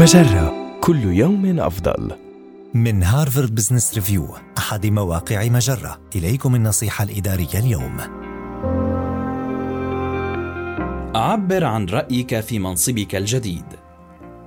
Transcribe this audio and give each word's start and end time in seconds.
مجرة. 0.00 0.78
كل 0.80 1.04
يوم 1.04 1.60
أفضل. 1.60 2.12
من 2.74 3.02
هارفارد 3.02 3.54
بزنس 3.54 3.94
ريفيو 3.94 4.28
أحد 4.58 4.86
مواقع 4.86 5.48
مجرة. 5.48 6.00
إليكم 6.16 6.54
النصيحة 6.54 7.04
الإدارية 7.04 7.54
اليوم. 7.54 7.96
عبر 11.14 11.64
عن 11.64 11.86
رأيك 11.86 12.40
في 12.40 12.58
منصبك 12.58 13.14
الجديد. 13.14 13.64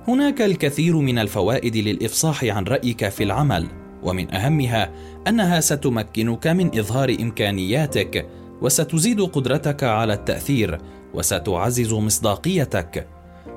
هناك 0.08 0.42
الكثير 0.42 0.96
من 0.96 1.18
الفوائد 1.18 1.76
للإفصاح 1.76 2.44
عن 2.44 2.64
رأيك 2.64 3.08
في 3.08 3.24
العمل 3.24 3.68
ومن 4.02 4.34
أهمها 4.34 4.90
أنها 5.28 5.60
ستمكنك 5.60 6.46
من 6.46 6.78
إظهار 6.78 7.16
إمكانياتك 7.20 8.26
وستزيد 8.62 9.20
قدرتك 9.20 9.84
على 9.84 10.14
التأثير 10.14 10.78
وستعزز 11.14 11.92
مصداقيتك. 11.92 13.08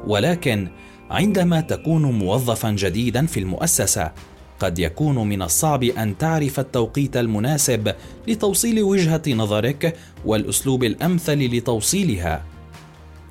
ولكن 0.07 0.68
عندما 1.12 1.61
تكون 1.61 2.02
موظفا 2.02 2.71
جديدا 2.71 3.25
في 3.25 3.39
المؤسسة 3.39 4.11
قد 4.60 4.79
يكون 4.79 5.30
من 5.30 5.42
الصعب 5.42 5.83
أن 5.83 6.18
تعرف 6.18 6.60
التوقيت 6.60 7.18
المناسب 7.18 7.93
لتوصيل 8.28 8.83
وجهة 8.83 9.21
نظرك 9.28 9.96
والأسلوب 10.25 10.83
الأمثل 10.83 11.56
لتوصيلها. 11.57 12.43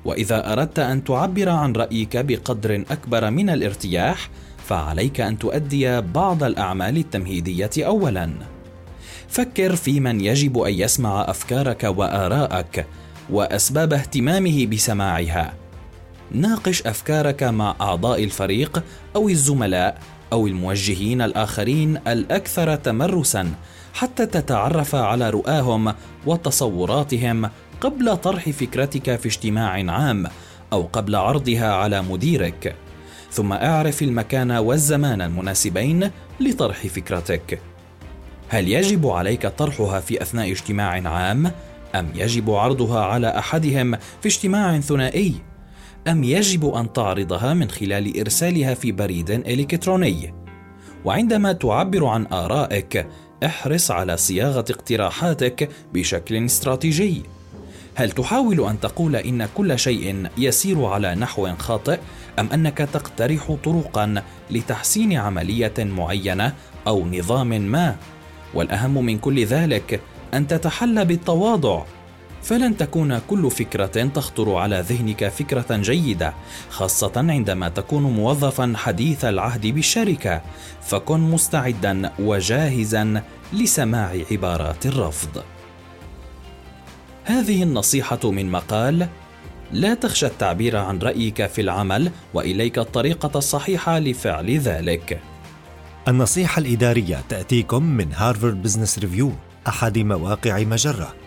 وإذا 0.05 0.53
أردت 0.53 0.79
أن 0.79 1.03
تعبر 1.03 1.49
عن 1.49 1.73
رأيك 1.73 2.17
بقدر 2.17 2.83
أكبر 2.91 3.29
من 3.29 3.49
الارتياح 3.49 4.29
فعليك 4.67 5.21
أن 5.21 5.39
تؤدي 5.39 6.01
بعض 6.01 6.43
الأعمال 6.43 6.97
التمهيدية 6.97 7.69
اولا. 7.77 8.29
فكر 9.27 9.75
في 9.75 9.99
من 9.99 10.21
يجب 10.21 10.57
أن 10.57 10.73
يسمع 10.73 11.21
أفكارك 11.29 11.83
واراءك 11.83 12.85
وأسباب 13.29 13.93
اهتمامه 13.93 14.65
بسماعها. 14.65 15.66
ناقش 16.31 16.81
أفكارك 16.81 17.43
مع 17.43 17.75
أعضاء 17.81 18.23
الفريق 18.23 18.83
أو 19.15 19.29
الزملاء 19.29 19.99
أو 20.33 20.47
الموجهين 20.47 21.21
الآخرين 21.21 21.97
الأكثر 22.07 22.75
تمرسا 22.75 23.51
حتى 23.93 24.25
تتعرف 24.25 24.95
على 24.95 25.29
رؤاهم 25.29 25.93
وتصوراتهم 26.25 27.49
قبل 27.81 28.17
طرح 28.17 28.49
فكرتك 28.49 29.15
في 29.15 29.25
اجتماع 29.25 29.91
عام 29.91 30.27
أو 30.73 30.89
قبل 30.93 31.15
عرضها 31.15 31.73
على 31.73 32.01
مديرك. 32.01 32.75
ثم 33.31 33.53
أعرف 33.53 34.01
المكان 34.01 34.51
والزمان 34.51 35.21
المناسبين 35.21 36.11
لطرح 36.39 36.87
فكرتك. 36.87 37.59
هل 38.49 38.67
يجب 38.67 39.07
عليك 39.07 39.47
طرحها 39.47 39.99
في 39.99 40.21
أثناء 40.21 40.51
اجتماع 40.51 41.09
عام؟ 41.09 41.51
أم 41.95 42.09
يجب 42.15 42.51
عرضها 42.51 42.99
على 42.99 43.37
أحدهم 43.37 43.95
في 43.95 44.27
اجتماع 44.27 44.79
ثنائي؟ 44.79 45.35
أم 46.07 46.23
يجب 46.23 46.65
أن 46.65 46.93
تعرضها 46.93 47.53
من 47.53 47.69
خلال 47.69 48.19
إرسالها 48.19 48.73
في 48.73 48.91
بريد 48.91 49.29
إلكتروني؟ 49.31 50.33
وعندما 51.05 51.53
تعبر 51.53 52.05
عن 52.05 52.27
آرائك، 52.27 53.07
احرص 53.45 53.91
على 53.91 54.17
صياغة 54.17 54.65
اقتراحاتك 54.69 55.69
بشكل 55.93 56.45
استراتيجي. 56.45 57.23
هل 57.95 58.11
تحاول 58.11 58.67
أن 58.69 58.79
تقول 58.79 59.15
إن 59.15 59.47
كل 59.55 59.79
شيء 59.79 60.27
يسير 60.37 60.85
على 60.85 61.15
نحو 61.15 61.55
خاطئ 61.59 61.99
أم 62.39 62.49
أنك 62.53 62.77
تقترح 62.77 63.57
طرقا 63.63 64.23
لتحسين 64.51 65.13
عملية 65.13 65.73
معينة 65.77 66.53
أو 66.87 67.05
نظام 67.05 67.47
ما؟ 67.47 67.95
والأهم 68.53 69.05
من 69.05 69.17
كل 69.17 69.45
ذلك 69.45 70.01
أن 70.33 70.47
تتحلى 70.47 71.05
بالتواضع 71.05 71.83
فلن 72.47 72.77
تكون 72.77 73.19
كل 73.19 73.51
فكرة 73.51 74.05
تخطر 74.07 74.55
على 74.55 74.85
ذهنك 74.89 75.27
فكرة 75.27 75.77
جيدة 75.77 76.33
خاصة 76.69 77.11
عندما 77.15 77.69
تكون 77.69 78.03
موظفا 78.03 78.73
حديث 78.75 79.25
العهد 79.25 79.67
بالشركة. 79.67 80.41
فكن 80.81 81.19
مستعدا 81.19 82.11
وجاهزا 82.19 83.23
لسماع 83.53 84.13
عبارات 84.31 84.85
الرفض. 84.85 85.43
هذه 87.23 87.63
النصيحة 87.63 88.31
من 88.31 88.51
مقال 88.51 89.07
لا 89.71 89.93
تخشى 89.93 90.25
التعبير 90.25 90.77
عن 90.77 90.99
رأيك 90.99 91.47
في 91.47 91.61
العمل 91.61 92.11
وإليك 92.33 92.79
الطريقة 92.79 93.37
الصحيحة 93.37 93.99
لفعل 93.99 94.57
ذلك. 94.57 95.19
النصيحة 96.07 96.59
الإدارية 96.59 97.23
تأتيكم 97.29 97.83
من 97.83 98.13
هارفارد 98.13 98.61
بزنس 98.61 98.99
ريفيو 98.99 99.31
أحد 99.67 99.97
مواقع 99.97 100.59
مجرة. 100.59 101.26